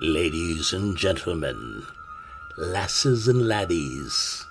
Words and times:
Ladies 0.00 0.72
and 0.72 0.96
gentlemen, 0.96 1.82
lasses 2.56 3.26
and 3.26 3.48
laddies, 3.48 4.46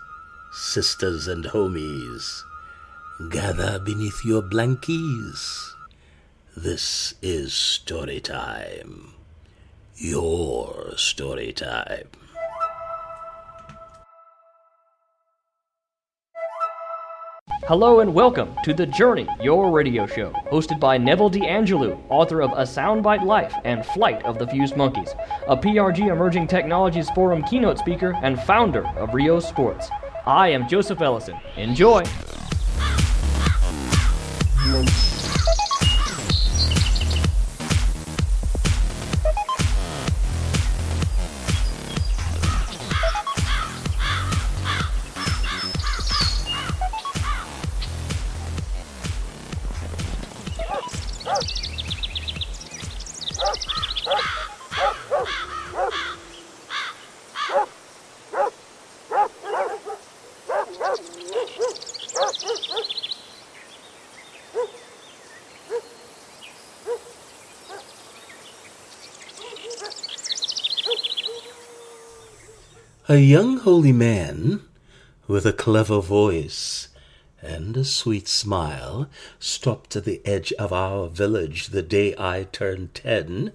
sisters 0.52 1.30
and 1.30 1.46
homies, 1.46 2.44
gather 3.30 3.80
beneath 3.80 4.26
your 4.26 4.42
blankies. 4.42 5.72
This 6.58 7.14
is 7.22 7.54
story 7.54 8.20
time. 8.20 9.14
Your 9.96 10.98
story 10.98 11.54
time. 11.54 12.10
Hello 17.68 18.00
and 18.00 18.14
welcome 18.14 18.56
to 18.64 18.74
The 18.74 18.86
Journey, 18.86 19.28
your 19.42 19.72
radio 19.72 20.08
show, 20.08 20.32
hosted 20.50 20.80
by 20.80 20.98
Neville 20.98 21.30
DeAngelou, 21.30 22.02
author 22.08 22.42
of 22.42 22.52
A 22.54 22.62
Soundbite 22.62 23.26
Life 23.26 23.54
and 23.66 23.86
Flight 23.86 24.24
of 24.24 24.40
the 24.40 24.48
Fused 24.48 24.78
Monkeys, 24.78 25.14
a 25.50 25.58
PRG 25.58 26.10
Emerging 26.10 26.48
Technologies 26.48 27.10
Forum 27.10 27.44
keynote 27.44 27.78
speaker 27.78 28.16
and 28.24 28.42
founder 28.42 28.88
of 28.98 29.14
Ryo 29.14 29.42
Sports. 29.42 29.90
I 30.26 30.48
am 30.48 30.70
Joseph 30.70 31.02
Ellison. 31.02 31.36
Enjoy! 31.58 32.06
A 73.10 73.20
young 73.20 73.60
holy 73.60 73.94
man 73.94 74.64
with 75.30 75.46
a 75.46 75.54
clever 75.54 76.02
voice 76.02 76.90
and 77.42 77.78
a 77.78 77.86
sweet 77.86 78.28
smile 78.28 79.10
stopped 79.40 79.96
at 79.96 80.04
the 80.04 80.22
edge 80.26 80.52
of 80.60 80.74
our 80.74 81.08
village 81.08 81.68
the 81.68 81.82
day 81.82 82.14
I 82.18 82.50
turned 82.52 82.94
ten 82.94 83.54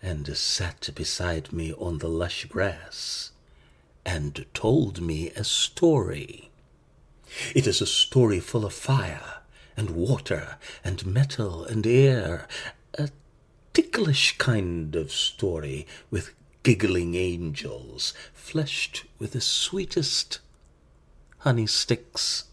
and 0.00 0.34
sat 0.34 0.88
beside 0.94 1.52
me 1.52 1.74
on 1.74 1.98
the 1.98 2.08
lush 2.08 2.46
grass 2.46 3.32
and 4.06 4.46
told 4.54 5.02
me 5.02 5.28
a 5.32 5.44
story. 5.44 6.48
It 7.54 7.66
is 7.66 7.82
a 7.82 7.86
story 7.86 8.40
full 8.40 8.64
of 8.64 8.72
fire 8.72 9.42
and 9.76 9.90
water 9.90 10.56
and 10.82 11.04
metal 11.04 11.66
and 11.66 11.86
air, 11.86 12.48
a 12.94 13.10
ticklish 13.74 14.38
kind 14.38 14.96
of 14.96 15.12
story 15.12 15.86
with 16.10 16.32
giggling 16.66 17.14
angels, 17.14 18.12
fleshed 18.34 19.04
with 19.20 19.30
the 19.34 19.40
sweetest 19.40 20.40
honey 21.38 21.64
sticks. 21.64 22.46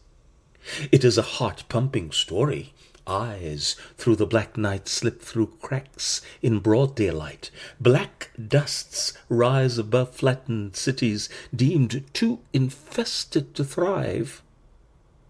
It 0.91 1.03
is 1.03 1.17
a 1.17 1.23
heart 1.23 1.63
pumping 1.67 2.11
story. 2.11 2.75
Eyes 3.07 3.75
through 3.97 4.17
the 4.17 4.27
black 4.27 4.55
night 4.55 4.87
slip 4.87 5.19
through 5.19 5.57
cracks 5.63 6.21
in 6.43 6.59
broad 6.59 6.95
daylight. 6.95 7.49
Black 7.81 8.29
dusts 8.37 9.13
rise 9.29 9.79
above 9.79 10.13
flattened 10.15 10.75
cities 10.75 11.27
deemed 11.51 12.03
too 12.13 12.39
infested 12.53 13.55
to 13.55 13.63
thrive. 13.63 14.43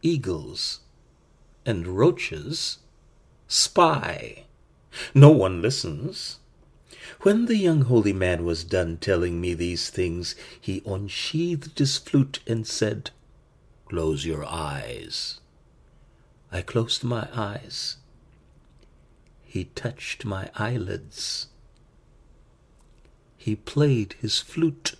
Eagles 0.01 0.81
and 1.65 1.87
roaches 1.87 2.79
spy. 3.47 4.43
No 5.15 5.29
one 5.29 5.61
listens. 5.61 6.39
When 7.21 7.45
the 7.45 7.57
young 7.57 7.81
holy 7.83 8.13
man 8.13 8.45
was 8.45 8.63
done 8.63 8.97
telling 8.97 9.41
me 9.41 9.53
these 9.53 9.89
things, 9.89 10.35
he 10.59 10.81
unsheathed 10.85 11.77
his 11.79 11.97
flute 11.97 12.39
and 12.47 12.65
said, 12.65 13.11
Close 13.85 14.25
your 14.25 14.45
eyes. 14.45 15.39
I 16.51 16.61
closed 16.61 17.03
my 17.03 17.27
eyes. 17.33 17.97
He 19.43 19.65
touched 19.65 20.25
my 20.25 20.49
eyelids. 20.55 21.47
He 23.37 23.55
played 23.55 24.15
his 24.19 24.39
flute. 24.39 24.93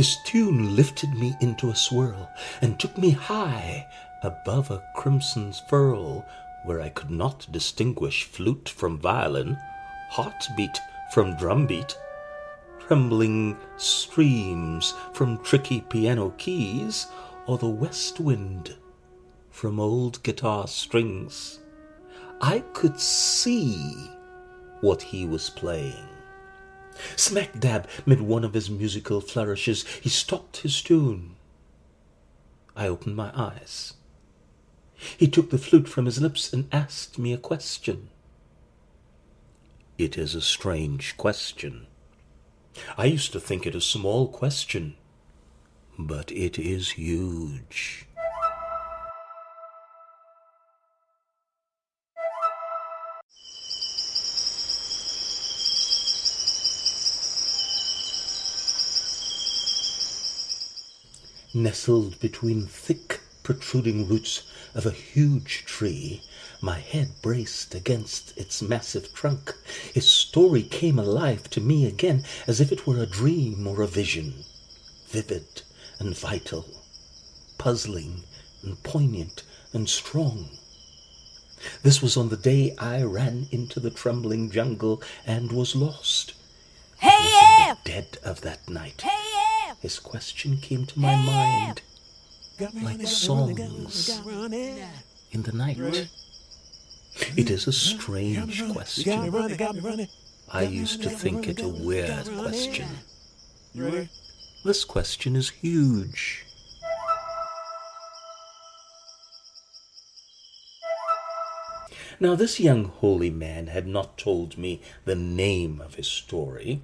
His 0.00 0.16
tune 0.24 0.74
lifted 0.76 1.10
me 1.10 1.36
into 1.40 1.68
a 1.68 1.76
swirl 1.76 2.30
and 2.62 2.80
took 2.80 2.96
me 2.96 3.10
high 3.10 3.86
above 4.22 4.70
a 4.70 4.82
crimson's 4.96 5.60
furl, 5.68 6.24
where 6.64 6.80
I 6.80 6.88
could 6.88 7.10
not 7.10 7.46
distinguish 7.52 8.24
flute 8.24 8.66
from 8.66 8.98
violin, 8.98 9.58
heartbeat 10.08 10.78
from 11.12 11.36
drumbeat, 11.36 11.98
trembling 12.78 13.58
streams 13.76 14.94
from 15.12 15.36
tricky 15.44 15.82
piano 15.82 16.30
keys, 16.38 17.06
or 17.46 17.58
the 17.58 17.68
west 17.68 18.20
wind 18.20 18.78
from 19.50 19.78
old 19.78 20.22
guitar 20.22 20.66
strings. 20.66 21.60
I 22.40 22.60
could 22.72 22.98
see 22.98 24.10
what 24.80 25.02
he 25.02 25.26
was 25.26 25.50
playing. 25.50 26.09
Smack 27.16 27.58
dab 27.58 27.88
mid 28.06 28.20
one 28.20 28.44
of 28.44 28.54
his 28.54 28.70
musical 28.70 29.20
flourishes, 29.20 29.86
he 30.00 30.08
stopped 30.08 30.58
his 30.58 30.80
tune. 30.82 31.36
I 32.76 32.86
opened 32.86 33.16
my 33.16 33.30
eyes. 33.34 33.94
He 35.16 35.28
took 35.28 35.50
the 35.50 35.58
flute 35.58 35.88
from 35.88 36.06
his 36.06 36.20
lips 36.20 36.52
and 36.52 36.68
asked 36.72 37.18
me 37.18 37.32
a 37.32 37.38
question. 37.38 38.08
It 39.98 40.16
is 40.16 40.34
a 40.34 40.42
strange 40.42 41.16
question. 41.16 41.86
I 42.96 43.06
used 43.06 43.32
to 43.32 43.40
think 43.40 43.66
it 43.66 43.74
a 43.74 43.80
small 43.80 44.28
question, 44.28 44.94
but 45.98 46.30
it 46.32 46.58
is 46.58 46.90
huge. 46.90 48.06
Nestled 61.52 62.20
between 62.20 62.66
thick, 62.66 63.20
protruding 63.42 64.06
roots 64.06 64.42
of 64.72 64.86
a 64.86 64.92
huge 64.92 65.64
tree, 65.64 66.22
my 66.60 66.78
head 66.78 67.10
braced 67.22 67.74
against 67.74 68.36
its 68.38 68.62
massive 68.62 69.12
trunk, 69.12 69.52
his 69.92 70.06
story 70.06 70.62
came 70.62 70.96
alive 70.96 71.50
to 71.50 71.60
me 71.60 71.86
again 71.86 72.24
as 72.46 72.60
if 72.60 72.70
it 72.70 72.86
were 72.86 72.98
a 73.02 73.06
dream 73.06 73.66
or 73.66 73.82
a 73.82 73.88
vision, 73.88 74.44
vivid 75.08 75.62
and 75.98 76.16
vital, 76.16 76.66
puzzling 77.58 78.22
and 78.62 78.80
poignant 78.84 79.42
and 79.72 79.88
strong. 79.88 80.50
This 81.82 82.00
was 82.00 82.16
on 82.16 82.28
the 82.28 82.36
day 82.36 82.76
I 82.78 83.02
ran 83.02 83.48
into 83.50 83.80
the 83.80 83.90
trembling 83.90 84.52
jungle 84.52 85.02
and 85.26 85.50
was 85.50 85.74
lost. 85.74 86.34
Hey, 86.98 87.08
It 87.10 87.22
was 87.24 87.42
in 87.42 87.68
the 87.68 87.90
dead 87.90 88.18
of 88.22 88.40
that 88.42 88.68
night. 88.68 89.00
Hey, 89.02 89.19
yeah! 89.80 89.82
His 89.82 89.98
question 89.98 90.58
came 90.58 90.86
to 90.86 90.98
my 90.98 91.16
mind 91.16 91.82
like 92.82 93.06
songs 93.06 94.20
in 95.32 95.42
the 95.42 95.52
night. 95.52 95.78
It 97.36 97.50
is 97.50 97.66
a 97.66 97.72
strange 97.72 98.68
question. 98.72 99.34
I 100.52 100.62
used 100.62 101.02
to 101.02 101.10
think 101.10 101.48
it 101.48 101.62
a 101.62 101.68
weird 101.68 102.28
question. 102.38 102.88
This 104.64 104.84
question 104.84 105.36
is 105.36 105.50
huge. 105.50 106.44
Now, 112.22 112.34
this 112.34 112.60
young 112.60 112.84
holy 112.84 113.30
man 113.30 113.68
had 113.68 113.86
not 113.86 114.18
told 114.18 114.58
me 114.58 114.82
the 115.06 115.14
name 115.14 115.80
of 115.80 115.94
his 115.94 116.06
story. 116.06 116.82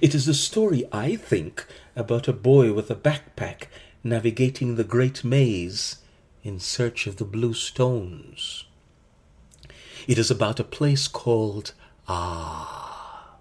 It 0.00 0.14
is 0.14 0.28
a 0.28 0.34
story, 0.34 0.84
I 0.92 1.16
think, 1.16 1.66
about 1.94 2.28
a 2.28 2.32
boy 2.32 2.72
with 2.72 2.90
a 2.90 2.94
backpack 2.94 3.64
navigating 4.02 4.76
the 4.76 4.84
great 4.84 5.22
maze 5.24 5.96
in 6.42 6.58
search 6.58 7.06
of 7.06 7.16
the 7.16 7.24
blue 7.24 7.54
stones. 7.54 8.64
It 10.06 10.18
is 10.18 10.30
about 10.30 10.60
a 10.60 10.64
place 10.64 11.06
called 11.06 11.72
Ah. 12.08 13.36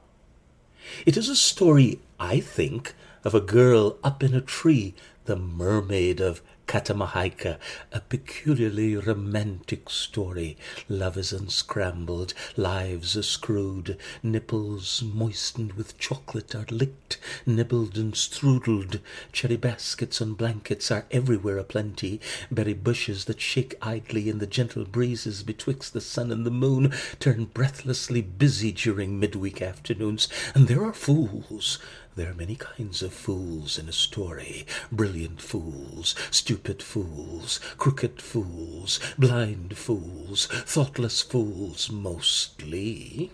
It 1.05 1.17
is 1.17 1.29
a 1.29 1.35
story, 1.35 1.99
I 2.19 2.39
think, 2.39 2.93
of 3.23 3.33
a 3.33 3.41
girl 3.41 3.97
up 4.03 4.21
in 4.23 4.35
a 4.35 4.41
tree, 4.41 4.93
the 5.25 5.35
mermaid 5.35 6.19
of 6.19 6.41
Katamahaika, 6.69 7.57
a 7.91 7.99
peculiarly 7.99 8.95
romantic 8.95 9.89
story. 9.89 10.55
Love 10.87 11.17
is 11.17 11.33
unscrambled, 11.33 12.35
lives 12.55 13.17
are 13.17 13.23
screwed, 13.23 13.97
nipples 14.21 15.01
moistened 15.01 15.73
with 15.73 15.97
chocolate 15.97 16.53
are 16.53 16.67
licked, 16.69 17.17
nibbled 17.43 17.97
and 17.97 18.13
strudelled. 18.13 18.99
Cherry 19.31 19.57
baskets 19.57 20.21
and 20.21 20.37
blankets 20.37 20.91
are 20.91 21.07
everywhere 21.09 21.57
aplenty. 21.57 22.21
Berry 22.51 22.75
bushes 22.75 23.25
that 23.25 23.41
shake 23.41 23.73
idly 23.81 24.29
in 24.29 24.37
the 24.37 24.45
gentle 24.45 24.85
breezes 24.85 25.41
betwixt 25.41 25.93
the 25.93 26.01
sun 26.01 26.31
and 26.31 26.45
the 26.45 26.51
moon 26.51 26.93
turn 27.19 27.45
breathlessly 27.45 28.21
busy 28.21 28.71
during 28.71 29.19
midweek 29.19 29.59
afternoons. 29.59 30.27
And 30.53 30.67
there 30.67 30.85
are 30.85 30.93
fools 30.93 31.79
there 32.19 32.31
are 32.31 32.35
many 32.35 32.55
kinds 32.55 33.01
of 33.01 33.13
fools 33.13 33.79
in 33.79 33.87
a 33.87 33.93
story 33.93 34.65
brilliant 34.91 35.41
fools, 35.41 36.15
stupid 36.31 36.58
fools, 36.81 37.59
crooked 37.77 38.21
fools, 38.21 38.99
blind 39.17 39.77
fools, 39.77 40.47
thoughtless 40.47 41.21
fools, 41.21 41.89
mostly. 41.91 43.31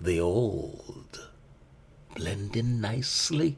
The 0.00 0.20
old 0.20 1.30
blend 2.14 2.56
in 2.56 2.80
nicely. 2.80 3.56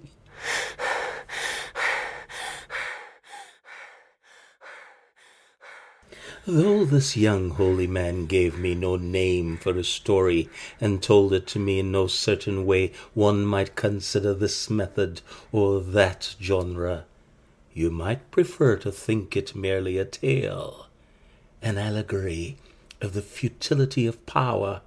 Though 6.47 6.87
this 6.87 7.14
young 7.14 7.50
holy 7.50 7.87
man 7.87 8.25
gave 8.25 8.59
me 8.59 8.75
no 8.75 8.97
name 8.97 9.59
for 9.59 9.76
a 9.76 9.85
story, 9.85 10.49
and 10.81 11.03
told 11.03 11.35
it 11.35 11.47
to 11.49 11.59
me 11.59 11.81
in 11.81 11.93
no 11.93 12.06
certain 12.06 12.64
way, 12.64 12.93
one 13.12 13.44
might 13.44 13.76
consider 13.76 14.32
this 14.32 14.71
method 14.71 15.21
or 15.53 15.81
that 15.81 16.37
genre. 16.41 17.05
You 17.78 17.92
might 17.92 18.32
prefer 18.32 18.76
to 18.78 18.90
think 18.90 19.36
it 19.36 19.54
merely 19.54 19.98
a 19.98 20.04
tale, 20.04 20.88
an 21.62 21.78
allegory 21.78 22.56
of 23.00 23.12
the 23.12 23.22
futility 23.22 24.04
of 24.04 24.26
power 24.26 24.80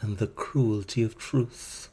and 0.00 0.18
the 0.18 0.26
cruelty 0.26 1.04
of 1.04 1.16
truth, 1.16 1.88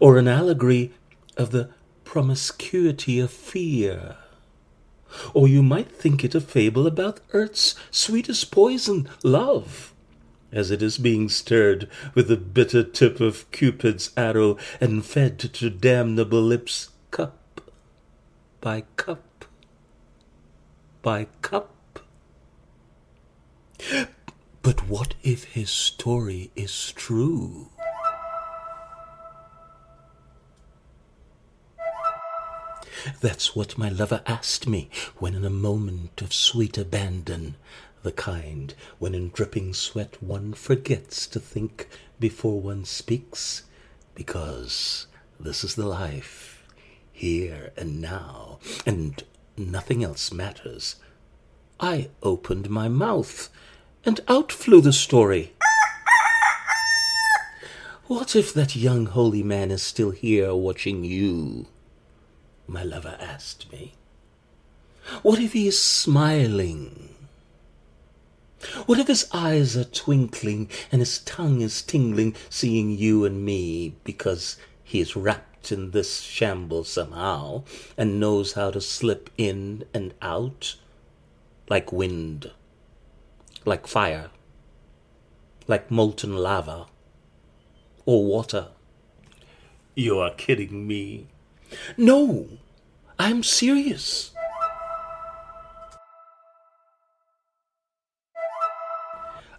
or 0.00 0.16
an 0.16 0.26
allegory 0.26 0.94
of 1.36 1.50
the 1.50 1.68
promiscuity 2.04 3.20
of 3.20 3.30
fear. 3.30 4.16
Or 5.34 5.46
you 5.46 5.62
might 5.62 5.92
think 5.92 6.24
it 6.24 6.34
a 6.34 6.40
fable 6.40 6.86
about 6.86 7.20
earth's 7.34 7.74
sweetest 7.90 8.50
poison, 8.50 9.10
love, 9.22 9.92
as 10.50 10.70
it 10.70 10.80
is 10.80 10.96
being 10.96 11.28
stirred 11.28 11.86
with 12.14 12.28
the 12.28 12.38
bitter 12.38 12.82
tip 12.82 13.20
of 13.20 13.44
Cupid's 13.50 14.10
arrow 14.16 14.56
and 14.80 15.04
fed 15.04 15.38
to 15.38 15.68
damnable 15.68 16.40
lips 16.40 16.88
cup 17.10 17.36
by 18.66 18.82
cup 18.96 19.44
by 21.00 21.28
cup. 21.40 22.00
But 24.60 24.88
what 24.88 25.14
if 25.22 25.44
his 25.44 25.70
story 25.70 26.50
is 26.56 26.90
true? 26.90 27.68
That's 33.20 33.54
what 33.54 33.78
my 33.78 33.88
lover 33.88 34.22
asked 34.26 34.66
me 34.66 34.90
when 35.18 35.36
in 35.36 35.44
a 35.44 35.60
moment 35.68 36.20
of 36.20 36.32
sweet 36.32 36.76
abandon, 36.76 37.54
the 38.02 38.10
kind 38.10 38.74
when 38.98 39.14
in 39.14 39.28
dripping 39.28 39.74
sweat 39.74 40.20
one 40.20 40.54
forgets 40.54 41.28
to 41.28 41.38
think 41.38 41.86
before 42.18 42.60
one 42.60 42.84
speaks, 42.84 43.62
because 44.16 45.06
this 45.38 45.62
is 45.62 45.76
the 45.76 45.86
life, 45.86 46.55
here 47.16 47.72
and 47.78 48.00
now, 48.00 48.58
and 48.84 49.24
nothing 49.56 50.04
else 50.04 50.30
matters. 50.30 50.96
I 51.80 52.10
opened 52.22 52.68
my 52.68 52.88
mouth, 52.88 53.48
and 54.04 54.20
out 54.28 54.52
flew 54.52 54.82
the 54.82 54.92
story. 54.92 55.54
What 58.06 58.36
if 58.36 58.52
that 58.54 58.76
young 58.76 59.06
holy 59.06 59.42
man 59.42 59.70
is 59.70 59.82
still 59.82 60.10
here 60.10 60.54
watching 60.54 61.04
you? 61.04 61.66
my 62.68 62.82
lover 62.82 63.16
asked 63.18 63.72
me. 63.72 63.94
What 65.22 65.38
if 65.38 65.54
he 65.54 65.66
is 65.68 65.80
smiling? 65.80 67.14
What 68.86 68.98
if 68.98 69.06
his 69.06 69.28
eyes 69.32 69.76
are 69.76 69.84
twinkling 69.84 70.68
and 70.92 71.00
his 71.00 71.20
tongue 71.20 71.60
is 71.60 71.82
tingling, 71.82 72.34
seeing 72.50 72.90
you 72.90 73.24
and 73.24 73.44
me, 73.44 73.94
because 74.04 74.56
he 74.82 75.00
is 75.00 75.16
wrapped 75.16 75.55
in 75.72 75.90
this 75.90 76.20
shambles 76.20 76.88
somehow 76.88 77.62
and 77.96 78.20
knows 78.20 78.52
how 78.52 78.70
to 78.70 78.80
slip 78.80 79.30
in 79.36 79.84
and 79.92 80.14
out 80.22 80.76
like 81.68 81.92
wind, 81.92 82.50
like 83.64 83.86
fire, 83.86 84.30
like 85.66 85.90
molten 85.90 86.36
lava, 86.36 86.86
or 88.04 88.24
water? 88.24 88.68
You 89.94 90.18
are 90.18 90.34
kidding 90.34 90.86
me. 90.86 91.26
No, 91.96 92.48
I'm 93.18 93.42
serious. 93.42 94.32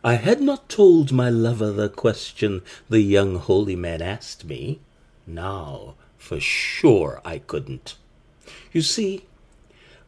I 0.03 0.13
had 0.13 0.39
not 0.39 0.69
told 0.69 1.11
my 1.11 1.29
lover 1.29 1.71
the 1.71 1.89
question 1.89 2.61
the 2.87 3.01
young 3.01 3.35
holy 3.35 3.75
man 3.75 4.01
asked 4.01 4.45
me. 4.45 4.79
Now, 5.27 5.95
for 6.17 6.39
sure 6.39 7.21
I 7.25 7.39
couldn't. 7.39 7.95
You 8.71 8.81
see, 8.81 9.25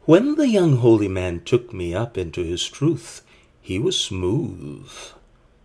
when 0.04 0.36
the 0.36 0.48
young 0.48 0.78
holy 0.78 1.08
man 1.08 1.42
took 1.44 1.74
me 1.74 1.94
up 1.94 2.16
into 2.16 2.42
his 2.42 2.66
truth, 2.66 3.22
he 3.60 3.78
was 3.78 4.00
smooth, 4.00 4.90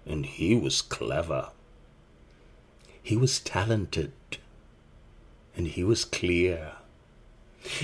and 0.05 0.25
he 0.25 0.55
was 0.55 0.81
clever. 0.81 1.51
He 3.01 3.15
was 3.15 3.39
talented, 3.39 4.11
and 5.55 5.67
he 5.67 5.83
was 5.83 6.03
clear. 6.03 6.73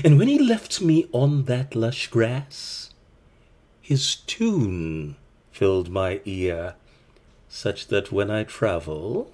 And 0.04 0.20
when 0.20 0.28
he 0.28 0.38
left 0.38 0.82
me 0.82 1.08
on 1.14 1.46
that 1.46 1.74
lush 1.74 2.08
grass, 2.08 2.94
his 3.80 4.16
tune 4.16 5.16
filled 5.52 5.90
my 5.90 6.22
ear, 6.26 6.76
such 7.48 7.88
that 7.88 8.12
when 8.12 8.30
I 8.30 8.44
travel, 8.44 9.32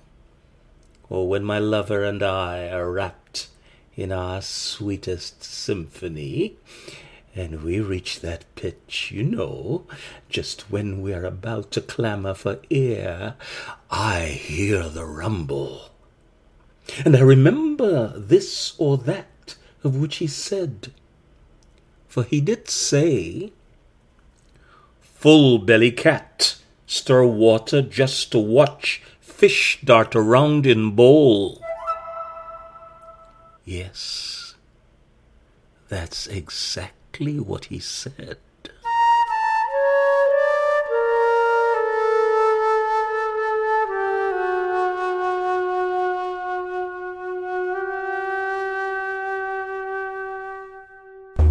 or 1.10 1.28
when 1.28 1.44
my 1.44 1.60
lover 1.60 2.04
and 2.04 2.22
I 2.22 2.70
are 2.70 2.92
wrapped 2.92 3.48
in 3.96 4.12
our 4.12 4.42
sweetest 4.42 5.44
symphony, 5.44 6.58
and 7.36 7.64
we 7.64 7.80
reach 7.80 8.20
that 8.22 8.46
pitch, 8.56 9.12
you 9.12 9.24
know, 9.24 9.86
just 10.30 10.72
when 10.72 11.02
we're 11.02 11.26
about 11.26 11.72
to 11.72 11.82
clamor 11.82 12.34
for 12.34 12.60
air, 12.72 13.36
I 13.90 14.26
hear 14.26 14.90
the 14.90 15.06
rumble 15.06 15.92
and 17.04 17.16
I 17.16 17.22
remember 17.22 18.14
this 18.18 18.74
or 18.78 18.98
that 19.00 19.56
of 19.84 19.96
which 19.96 20.18
he 20.18 20.28
said. 20.28 20.92
For 22.08 22.24
he 22.24 22.42
did 22.42 22.70
say, 22.70 23.52
Full 25.02 25.60
belly 25.60 25.92
cat, 25.92 26.58
stir 26.86 27.26
water 27.26 27.82
just 27.82 28.32
to 28.32 28.40
watch 28.40 29.02
fish 29.38 29.79
dart 29.84 30.15
around 30.15 30.65
in 30.65 30.91
bowl. 30.96 31.62
Yes, 33.63 34.56
that's 35.89 36.25
exactly 36.25 37.39
what 37.39 37.65
he 37.65 37.77
said. 37.77 38.38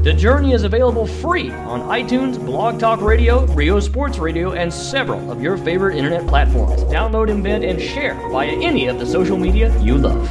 The 0.06 0.14
Journey 0.14 0.52
is 0.52 0.62
available 0.62 1.04
free 1.04 1.50
on 1.50 1.80
iTunes, 1.80 2.38
Blog 2.38 2.78
Talk 2.78 3.00
Radio, 3.00 3.44
Ryo 3.46 3.80
Sports 3.80 4.18
Radio, 4.18 4.52
and 4.52 4.72
several 4.72 5.32
of 5.32 5.42
your 5.42 5.58
favorite 5.58 5.96
internet 5.96 6.28
platforms. 6.28 6.84
Download, 6.84 7.26
embed, 7.26 7.68
and 7.68 7.82
share 7.82 8.14
via 8.30 8.52
any 8.52 8.86
of 8.86 9.00
the 9.00 9.04
social 9.04 9.36
media 9.36 9.76
you 9.82 9.98
love. 9.98 10.30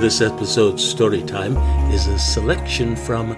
This 0.00 0.20
episode's 0.20 0.84
story 0.84 1.24
time 1.24 1.56
is 1.92 2.06
a 2.06 2.20
selection 2.20 2.94
from 2.94 3.34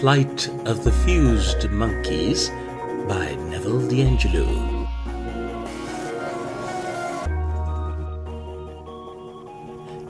Flight 0.00 0.48
of 0.64 0.84
the 0.84 0.92
Fused 1.04 1.68
Monkeys 1.68 2.48
by 3.06 3.34
Neville 3.50 3.82
DeAngelou. 3.90 4.88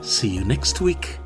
See 0.01 0.29
you 0.29 0.45
next 0.45 0.79
week. 0.79 1.19